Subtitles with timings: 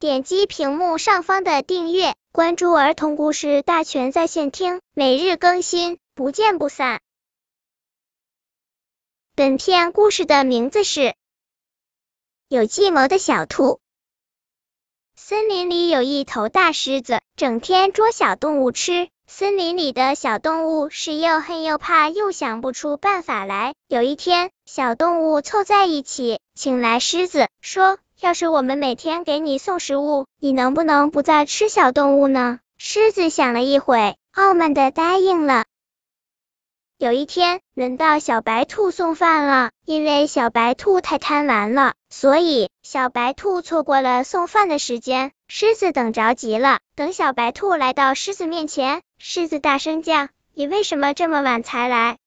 [0.00, 7.00] 点击屏幕上方的订阅，关注儿童故事大全在线听，每日更新，不见不散。
[9.34, 11.00] 本片故事的名字是
[12.46, 13.64] 《有计谋的小兔》。
[15.16, 19.08] 森林里有一头大狮子，整天捉小动物吃。
[19.26, 23.74] 森林里的小动物是又恨又怕，又想不出办法来。
[23.88, 35.64] 有一天，小动物凑在一起，请来狮子，说：“要是我们每天给你送食物，你能不能不再吃小动物呢？”狮子想了一会，傲慢的答应了。
[36.96, 39.70] 有一天，轮到小白兔送饭了。
[39.84, 45.32] 因为小白兔太贪玩了，所以小白兔错过了送饭的时间。
[45.46, 52.18] 狮子等着急了，等小白兔来到狮子面前，狮子大声叫：“你为什么这么晚才来？”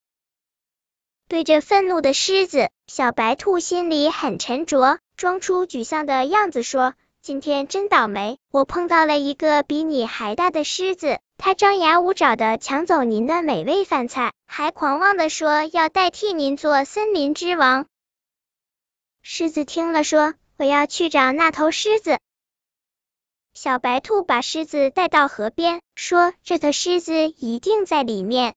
[1.28, 6.94] 对着愤怒的狮子，小白兔心里很沉着，装出沮丧的样子说。
[7.20, 17.86] 今天真倒霉，我碰到了一个比你还大的狮子，它张牙舞爪的抢走您的美味饭菜，还狂妄的说要代替您做森林之王。
[19.22, 22.18] 狮子听了说：“我要去找那头狮子。”
[23.54, 28.56] 小白兔把狮子带到河边，说：“这头狮子一定在里面。”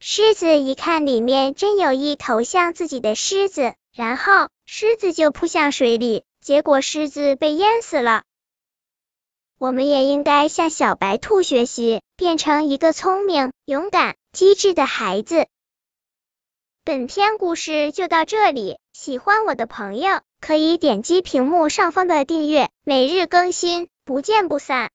[0.00, 6.24] 狮子一看里面真有一头像自己的狮子，然后狮子就扑向水里。
[6.40, 8.24] 结果狮子被淹死了。
[9.58, 15.46] 我们也应该向小白兔学习，变成一个聪明、勇敢、机智的孩子。
[16.82, 24.90] 本篇故事就到这里，喜欢我的朋友可以点击屏幕上方的订阅，每日更新，不见不散。